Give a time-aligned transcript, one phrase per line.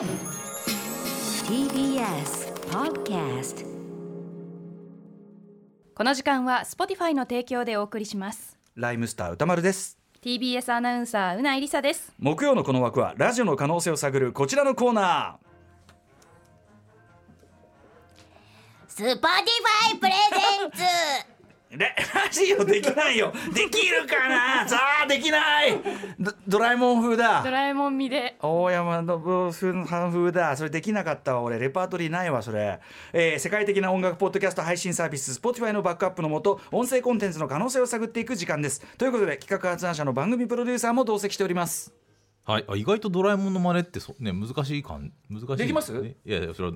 [0.00, 0.08] TBS
[2.70, 3.66] Podcast
[5.94, 8.58] この時間は Spotify の提供でお送りします。
[8.76, 9.98] ライムスター宇多丸です。
[10.22, 12.14] TBS アナウンサー宇内梨沙です。
[12.18, 15.38] 木曜のこの枠はラジオの可能性を探るこちらのコーナ
[18.88, 20.78] Spotify presents
[21.70, 21.86] ラ
[22.32, 23.32] ジオできないよ。
[23.54, 24.68] できるかな？
[24.68, 25.80] さあできない。
[26.18, 28.36] ドドラえもん風ドだラえもん見で。
[28.42, 30.56] 大山の風だ。
[30.56, 31.60] それできなかったわ俺。
[31.60, 32.80] レパートリーないわそれ、
[33.12, 38.84] えー世界的な音楽ポッドキャスト配信サービス Spotify のバックアップのもと音声コンテンツの可能性を探っていく時間です。
[38.98, 41.94] ということで企画発案者の番組プロデューサーも同席しております。
[42.46, 45.56] はい、あ意外とドラえもんの真似ってそ、ね、難しい感難しい。
[45.56, 45.92] できます？
[45.92, 46.16] ね。
[46.24, 46.74] いやいやそれは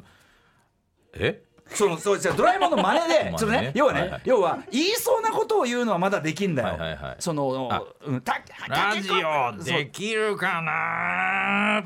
[1.15, 1.43] え？
[1.71, 4.21] そのそうじゃあドラえもんの真似で 要はね、はいはい。
[4.25, 6.97] 要は言いそうなことを言うのはまだできんだよ、はいはい。
[6.97, 8.35] はいそのあうんた
[8.69, 11.85] ラジオできるかな？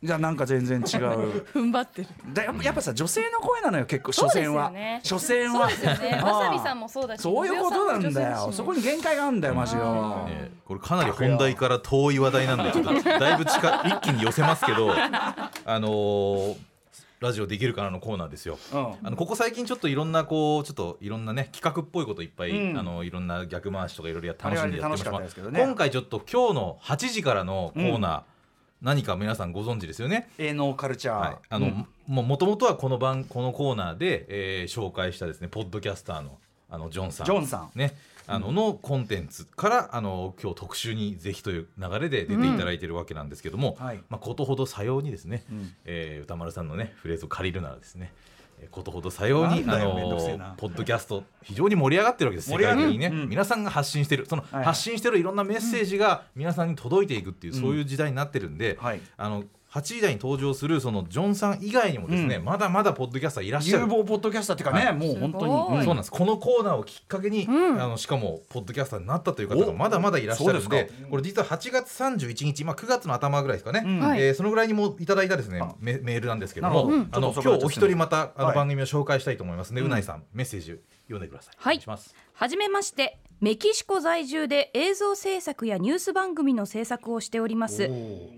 [0.00, 1.42] じゃあなんか全然違う。
[1.52, 2.08] 踏ん張ってる。
[2.32, 4.70] だやっぱやっぱさ女性の声なのよ結構所詮は、
[5.02, 5.68] 所詮は。
[5.68, 6.22] そうですよね。
[6.22, 8.50] わさびさんもそうだしそういうことなんだよ。
[8.52, 16.56] そこに限界があるんだよマジよねこれかなり本題から遠い話題なんでちょっとだいぶ近い一気に寄せますけどあのー
[17.20, 18.58] ラジオできるかなのコーナーですよ。
[18.72, 18.94] うん。
[19.02, 22.78] あのここ最近ちょっといろんなこうちょっといろんなね企画っぽいこといっぱい、うん。
[22.78, 24.78] あのいろんな逆回しとかいろいろや楽しんで。
[24.78, 25.60] やってますけどね。
[25.60, 28.22] 今回ちょっと今日の8時からのコーナー、
[28.82, 30.28] 何か皆さんご存知ですよね？
[30.38, 31.86] 営農カルチャー、はい、あの、うん。
[32.06, 36.38] ももともとはこの番このコーナーで、えー紹介したですねポッドキャスターの
[36.70, 37.26] あのジョンさん。
[37.26, 37.70] ジョンさん。
[37.74, 37.96] ね
[38.28, 44.02] あののコンテンツからあの今日特集にぜひという流れで出ていただいているわけなんですけども、はい。
[44.08, 45.74] まあ、ことほどさようにですね、ん。
[45.84, 48.12] えー歌丸さんのねフレーズを借りるならですね
[48.60, 50.54] えーことほどさようにあのな。
[50.56, 52.82] ポッドキャスト非常に盛り上がってるわけです世盛り上がる。
[52.82, 53.28] 界的にね、うん。
[53.28, 59.00] 皆さんが発信してるそのはい発信してるいろんなメッセージが皆さんに届いていくっていう、そういう時代になってるんで、はい。
[59.16, 62.44] あの8時台に登場するそのジョンさん以外にもですね、うん。
[62.44, 63.82] まだまだポッドキャスターいらっしゃる。
[63.82, 64.94] 有望ポッドキャスターっていうかね、はい。
[64.94, 66.10] もう本当すごいに、そうなんです。
[66.10, 67.82] このコーナーをきっかけに、うん。
[67.82, 69.74] あのしかもポッドキャスターになったという方がお？
[69.74, 74.00] まだまだいらっしゃるんでこれ実は8月31日、まあ、9月の頭ぐらいですかね、うん。
[74.00, 74.22] はい。
[74.22, 75.74] えーそのぐらいにもいただいたですねあ。
[75.80, 78.56] メメールなんですけども、あの今日お一人またあのはい。
[78.56, 81.54] 番組を紹介したいと思いますので、ううんないさんメッセージ読んでください。
[81.58, 82.14] はいします。
[82.32, 87.88] はじめましてメキシコ在住で映像制作やニュース番組の制作をしております。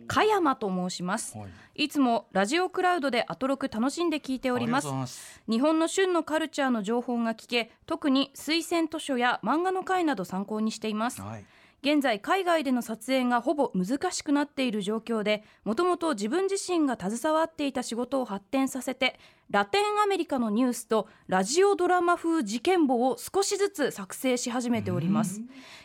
[0.07, 1.39] 加山と申します、
[1.75, 5.41] い、つもラジオクラウドでアトロク楽しんで聞いております。
[5.49, 11.23] 日本の旬のカルチャーの情報が聞け特に推薦図書や漫画の会など参考にしています。
[11.23, 11.45] はい。
[11.83, 19.19] 現在海外での撮影がほぼ難しくなっている状況でもともと自分自身が携わっていた仕事を発展させて
[19.51, 25.41] ラテンアメリカのニュースとラジオドラマ風事件簿を少しずつ作成し始めております、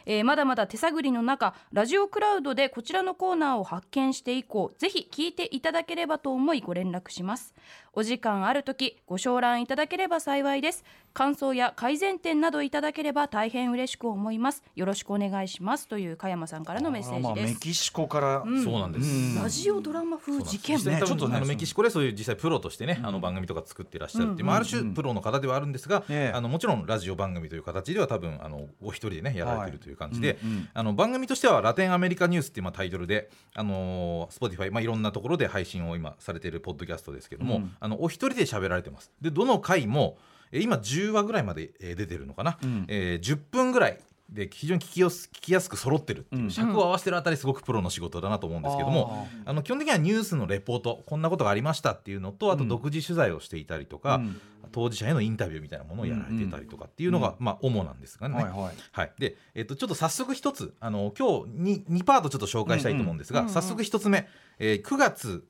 [0.05, 7.55] えーまだまだ手探りの中ラジオクラウドでこちらのコーナーを発見して以降ぜひ聞いていただければと思いご連絡します。
[7.97, 10.83] お時間ある時ご承覧いただければ幸いです。
[11.13, 14.63] 感想や改善点などいただければ大変嬉しく思います。
[14.75, 15.87] よろしくお願いします。
[15.87, 19.41] という加山さんからのメッセあまあージですメキシコから、そうなんです、うん。
[19.41, 20.83] ラジオドラマ風事件簿。
[20.83, 26.35] 実際多分ちょっとねあのメキシコでそういう実際プロとしてね、あの番組とか作ってらっしゃるっていう、まあ、ある種プロの方ではあるんですが、ええ。
[26.35, 30.37] あのもちろんラジオ番組という形では多分あのお一人でねやられてるという感じで、
[30.73, 39.11] あの番組としてはラテンアメリカニュースっていうまあタイトルで、あのー、Spotify、まあ、いろんなところで配信を今されているポッドキャストですけども、うんあのお一人で喋られてます。
[39.21, 40.17] でどの回も
[40.51, 42.85] えー今10話ぐらいまでえー出てるのかな、うん。
[42.87, 43.99] えー10分ぐらい
[44.29, 46.51] で非常に聞きよす聞きやすく揃ってるっていう、うん。
[46.51, 54.41] 尺を合わせてるあたりすごくプロの仕事だなと思うんですけども、あの基本的にはニュースのレポートこんなことがありましたっていうのとあと独自取材をしていたりとか、うん。
[54.71, 58.35] 当事者へのインタビューみたいなものをやられてたりとかっていうのが、まあ、主なんですがね。
[58.35, 58.53] はいはい。
[58.91, 64.27] はい、で、えっと、ちょっと早速一つあの今日に2パートちょっと紹介したいと思うんですが、うんうん早速一つ目、
[64.59, 65.45] えー9月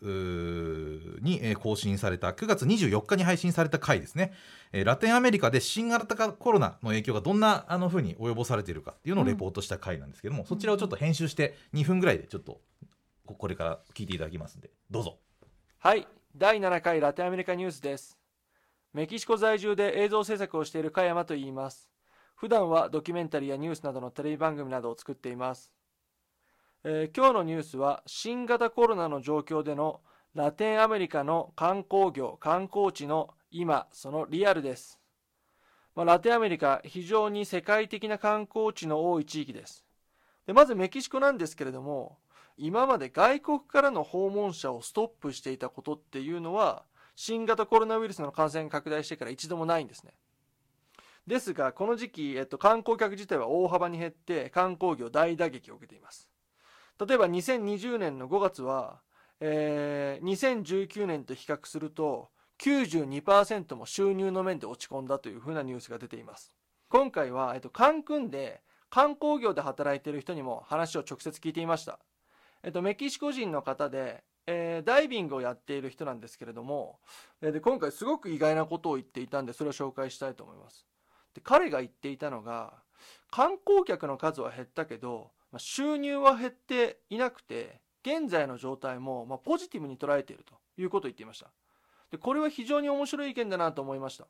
[1.23, 4.33] に、えー更新された9月24日に配信された回ですね、
[4.73, 12.59] えーラテンアメリカで新型コロナの影響がどんなあの風に及ぼされているかっていうのをレポートした回なんですけども、そちらをちょっと編集して2分ぐらいでちょっと
[13.25, 15.17] ここれから聞いていただきますんでどうぞ。
[15.79, 16.07] はい。
[16.35, 18.17] 第7回ラテンアメリカニュースです。
[18.93, 21.90] メキシコ在住で映像制作をしている加山と言います。
[22.35, 25.72] 普段はドキュメンタリーやニュースなどのテレビ番組などを作っています、
[26.84, 30.01] えー今日のニュースは新型コロナの状況での
[30.34, 34.99] ラテンアメリカの観光業観光地の今そのリアルです、
[35.95, 39.85] まあ、ラテンアメリカ非常に世界的な観光地の多い地域です。
[40.45, 42.17] でまずメキシコなんですけれども
[42.57, 46.83] 今まで外国からの訪問者をストップしていたことっていうのは
[47.15, 50.13] 新型コロナウイルスの感染拡大してから一度もないんですね。
[51.25, 56.29] ですがこの時期、えっと、観光客自体は大幅に減って観光業大打撃を受けています。
[56.99, 59.01] 例えば2020年の5月は、
[59.39, 62.29] えー2019年と比較すると
[62.59, 66.52] 92%も収入の面で落ち込んだというふうなニュースが出ています。
[66.90, 71.99] 今回は、えっと、カンクンで観光業で働いている人にも話を直接聞いていました、
[72.63, 76.99] えっと、メキシコ人の方で、えーダイビングをやっている人なんですけれども
[77.41, 80.85] えーで今回すごく意外なことを言っていたんでそれを紹介したいと思います。
[81.34, 82.73] で彼が言っていたのが
[83.31, 91.52] 観光客の数は減ったけど、まあ収入は減っていなくて現在の状態も、まあ、ポジティブに捉えているということを言っていました。
[92.16, 94.26] でこれは非常に面白い意見だなと思いました、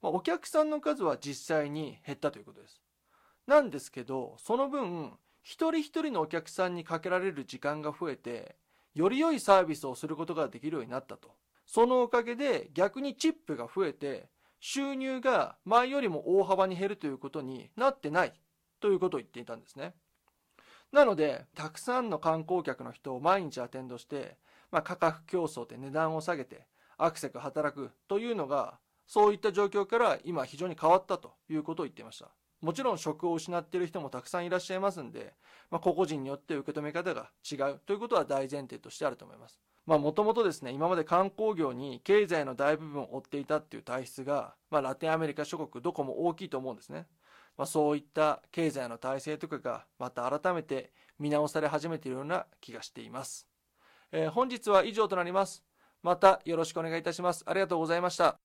[0.00, 2.80] まあ、お客さんの数は実際に減ったということです。
[3.48, 8.54] なんですけどその分一人一人のお客さんにかけられる時間が増えて
[8.94, 11.34] より良いサービスをすることができるようになったと。
[11.66, 14.28] そのおかげで逆にチップが増えて
[14.60, 18.32] 収入が前よりも大幅に減るということになってない
[18.78, 19.94] ということを言っていたんですね。
[20.92, 24.36] なのでたくさんの観光客の人を毎日アテンドして、
[24.70, 32.30] まあ、価格競争で値段を下げてアクセク働くというのがそういった状況から今非常に変わったということを言っていました。
[32.60, 35.34] もちろん職を失っている人もたくさんいらっしゃいますんで、
[35.70, 39.60] まあ、個々人によって受け止め方が違うということは大前提としてあると思います。
[39.86, 47.06] まあもともとですね今まで観光業に経済の大部分を追っていたっていう体質が、まあ、ラテンアメリカ諸国どこも大きいと思うんですね。
[47.56, 53.46] まあ、そういった経済の体制とかがまた改めて見直され始めているような気がしています、
[54.10, 55.63] えー本日は以上となります。
[56.04, 57.42] またよろしくお願いいたします。
[57.46, 58.38] ありがとうございました。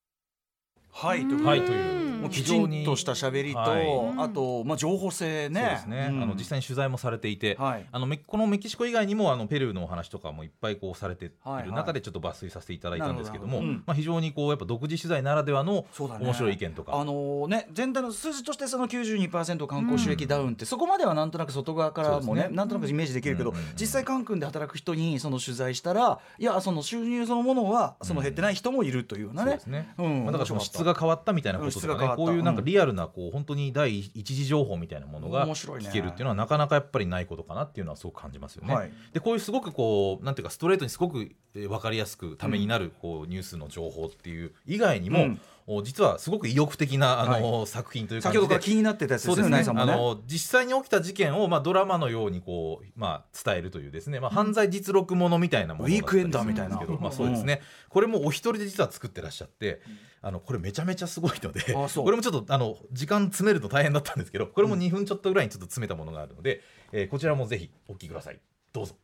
[0.92, 1.76] はいというはいとい。
[1.76, 3.86] うもうきちんとした喋りと、はい。
[4.18, 5.62] あと、まあ、情報性ね。
[5.62, 6.24] そうですね、ん。
[6.24, 7.86] あの実際に取材もされていて、はい。
[7.92, 11.30] あのメこのメキシコ以外にもあのペルーのお話とかもいっぱいこうされてい
[11.66, 13.66] る中でちょっと抜粋させていただいたんですけども、ど。
[13.66, 13.83] うん。
[13.86, 22.50] まあ、非常にこうやっぱ独自取材ならではの面白い意見とか、あのね、全体の数字としてその92%観光収益ダウンって、そこまではなんとなく外側からもねね。
[22.51, 29.51] なんとなくイメージできるけど、うんうんうん実際カンクンで働く人にその取材したらいやその収入そのものはその減ってない人もいるというようなね。
[29.51, 29.68] そうです。
[29.68, 30.24] ね、うん。
[30.24, 35.90] まあ、だからその質が変わったみたいなこととかねこういうなんかリアルなこう本当に第一次情報みたいなものが面白いね。
[35.90, 38.74] 聞けるっていうのはなかなかやっぱりないことかなっていうのはすごく感じますよね。
[38.74, 38.92] はい。
[39.14, 45.40] でこういうすごくこうなんていうかストレートにすごくえー分かりやすくためになるこうニュースの情報っていう以外にも、うん。
[45.72, 49.82] お実はすごく意欲的なあの、作品という感じで先ほどから気になってたやつですね、そうですね。
[49.82, 56.82] あの実際に起きた事件を、まあ、ドラマのようにこう、まあ、伝えるというですね、まあ、犯罪実録ものみたいなものウィークエンダーみたいな。
[57.00, 59.80] まあ、そうですね、これもお一人で実は作ってらっしゃって、
[60.21, 66.62] あのこれめちゃめちゃすごいのでこれもちょっとあの時間詰めると大変だったんですけどこれも2分ちょっとぐらいにちょっと詰めたものがあるので、
[66.92, 68.39] えーこちらもぜひお聞きください。
[68.74, 68.95] どうぞ。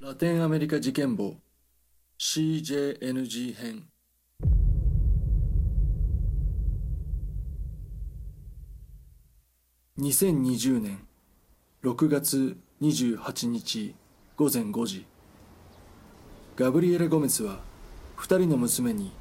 [0.00, 1.36] ラテンアメリカ事件簿
[2.18, 3.88] CJNG 編。
[9.98, 11.00] 2020年
[11.82, 13.94] 6月28日
[14.36, 15.06] 午前5時。
[16.56, 17.60] ガブリエラ・ゴメスは
[18.16, 19.12] 二人の娘に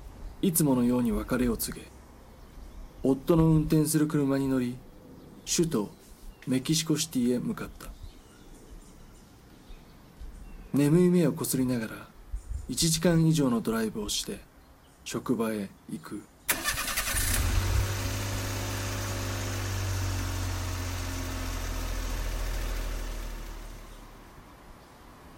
[0.42, 1.88] いつものように別れを告げ
[3.04, 4.78] 夫の運転する車に乗り
[5.52, 5.90] 首都
[6.46, 7.88] メキシコシティへ向かった。
[10.74, 12.08] 眠い目をこすりながら
[12.70, 14.40] 1時間以上のドライブをして
[15.04, 16.22] 職場へ行く。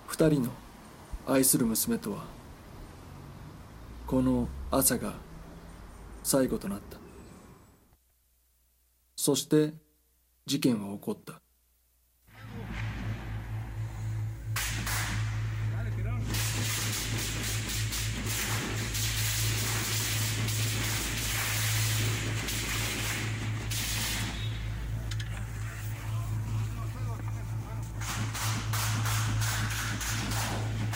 [0.08, 0.50] 二人の
[1.26, 2.39] 愛する娘とは
[4.10, 5.14] この朝が
[6.24, 6.98] 最後となった。
[9.16, 9.76] そして
[10.48, 11.34] 事件は起こった。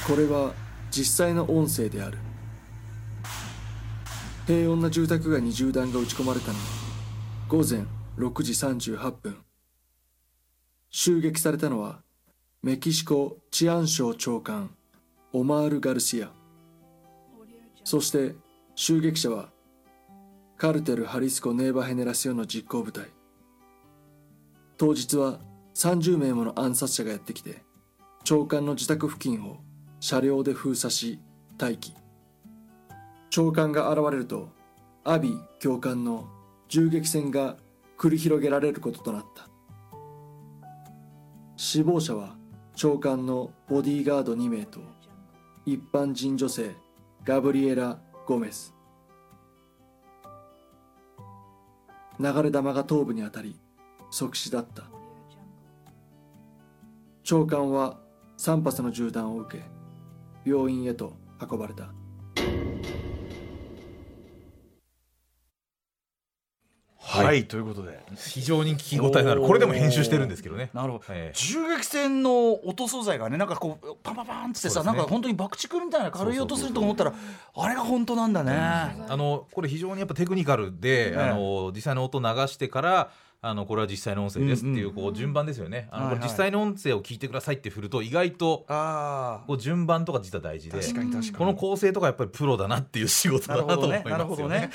[0.08, 0.56] これは
[0.90, 2.18] 実際の音声である。
[4.46, 6.60] 平穏な住宅街に銃弾が撃ち込まれたのは
[7.48, 7.86] 午前
[8.18, 9.38] 6時38分。
[10.90, 12.02] 襲撃されたのは
[12.62, 14.76] メキシコ治安省長官
[15.32, 16.32] オマール・ガルシア。
[17.86, 18.36] そして
[18.76, 19.50] 襲撃者は
[20.58, 23.06] カルテル・ハリスコ・ネーバ・ヘネラシオの実行部隊。
[24.78, 25.40] 当日は
[25.76, 27.64] 30名もの暗殺者がやってきて
[28.26, 29.60] 長官の自宅付近を
[30.02, 31.20] 車両で封鎖し
[31.58, 32.03] 待機。
[33.36, 34.50] 長官が現れると
[35.04, 36.30] アビ教官の
[36.70, 37.58] 銃撃戦が
[37.98, 39.50] 繰り広げられることとなった。
[41.58, 42.36] 死亡者は
[42.76, 44.82] 長官のボディーガード2名と
[45.66, 46.76] 一般人女性
[47.24, 47.98] ガブリエラ・
[48.28, 48.76] ゴメス。
[52.20, 53.60] 流れ弾が頭部に当たり
[54.12, 54.84] 即死だった。
[57.24, 57.98] 長官は
[58.38, 59.64] 3発の銃弾を受け
[60.48, 61.96] 病院へと運ばれた。
[67.22, 68.00] はい、ということで。
[68.18, 69.42] 非常に聞き応えのある。
[69.42, 70.70] これでも編集してるんですけどね。
[70.74, 71.38] なるほど、ええ。
[71.38, 74.86] 銃撃戦の音素材がねなんかこうパンパンパンってさ、ね。
[74.88, 77.14] なんか本当に爆竹みたいな軽い音すると思ったら
[77.56, 83.12] あれが本当なんだね、あのこれ非常にやっぱテクニカルで、ねあの実際の音流してから
[83.46, 85.90] あのこれは実際の音声ですっていうこう順番ですよね。
[86.24, 88.66] 実際の音声を聞いてくださいって振ると意外と
[89.46, 90.80] こう順番とか実は大事で
[91.38, 94.70] この構成とかやっぱりプロだなっていう仕事なだなと思いますよね。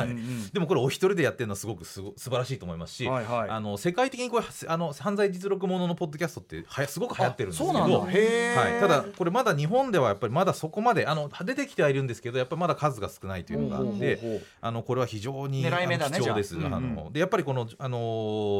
[0.54, 3.50] でもこれお一人でやってるのはすごくすご素晴らしいと思いますし、はいはい。
[3.50, 16.56] あの世界的にこれあの犯罪実録もののポッドキャストってはやすごく流行ってるんですけどはい、ただこれまだ日本ではやっぱりまだそこまであの出てきてはいるんですけどやっぱりまだ数が少ないというのがあってあのこれは非常に狙い目だね貴重です。
[16.56, 16.68] あ。
[16.80, 18.05] のでやっぱりこのあの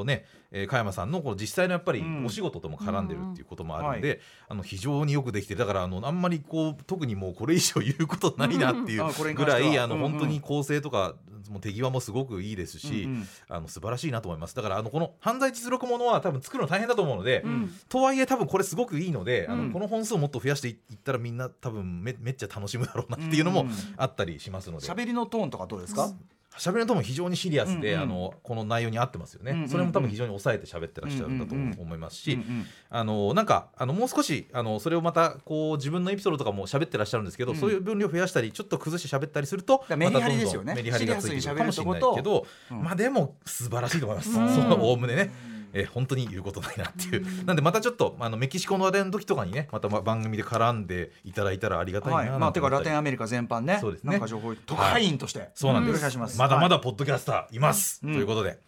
[0.06, 2.24] ね、えー加山さんのこの実際のやっぱりうん。
[2.24, 10.10] お仕事とも絡んでるっていうこともあるんで、あの非常によくできてだからあのあんまりこう特にもうこれ以上言うことないなっていうぐらいあのうんうん。
[10.12, 11.14] 本当に構成とか
[11.50, 13.28] もう手際もすごくいいですし、うんうん。
[13.48, 14.54] あの素晴らしいなと思います。
[14.54, 17.70] だからあのこの犯罪実録ものは多分作るの大変だと思うので、ん。
[17.88, 19.66] とはいえ多分これすごくいいので、あうん。
[19.68, 23.74] のこの本数をもっと増やしていったらみんな多分めめっちゃ楽しむだろうなっていうのもうんうん。
[23.96, 24.86] あったりしますので。
[24.86, 26.12] 喋りのトーンとかどうですか、
[26.58, 28.02] 喋りのとも非常にシリアスで、うんうん。
[28.02, 29.68] あのこの内容に合ってますよね、うんうんうん。
[29.70, 37.58] それも多分非常に抑えて喋ってらっしゃるんだとうんうんうん思いますし、うんうんあのなんかあのもう少しあのそれをまたこう自分のエピソードとかも喋ってらっしゃるんですけど、うん。
[37.58, 44.48] そういう分量増やしたりちょっと崩して喋ったりするとらメリハリですよねまたどんどんメリハリがついてくるかもしれないけど、うんまあでも素晴らしいと思います、うん。
[44.54, 45.55] そのおおむねね。
[45.72, 54.12] えー本当に言うことないなっていう、なんでまたちょっとあのメキシコの話題の時とかにねまたま番組で絡んでいただいたらありがたいなはい、まあ、てかラテンアメリカ全般ねそうですね。
[54.12, 56.38] なんか情報特派員として、そうなんです。
[56.38, 58.12] まだまだはいポッドキャスターいます、うん。
[58.14, 58.58] ということで。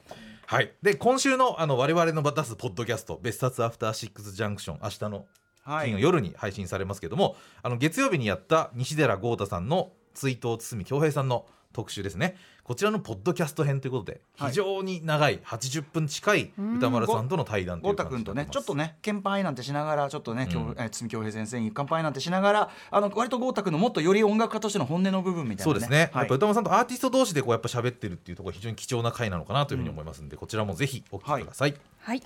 [0.47, 5.27] はい、で今週のあの我々の出すポッドキャスト「別冊アフターシックスジャンクション」明日の
[5.63, 5.89] はい。
[5.91, 12.37] 金曜夜に配信されますけども、あの月曜日にやった西寺豪太さんの追悼堤恭平さんの特集ですね。
[12.65, 14.51] こちらのポッドキャスト編ということではい。
[14.51, 20.53] 非常に長い80分近い歌丸さんとの対談とい豪う感じ太君とねちょっとね献杯なんてしながらちょっとね、うん。
[20.53, 26.23] 今日え堤恭平先生に乾杯なんてしながらあの割と豪太君のもっとより音楽家としての本音の部分みたいな、ね、そうですね、はい。
[26.23, 31.75] やっぱ歌丸さんとアーティスト同士でこうやっぱ喋ってるっていうところが非常に貴重な回なのかなというふうに思いますんで、こちらもぜひお聞きください。
[32.01, 32.23] はい。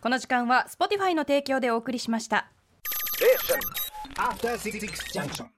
[0.00, 2.50] この時間は Spotify の提供でお送りしました。
[4.18, 4.80] After Six
[5.12, 5.46] Junction.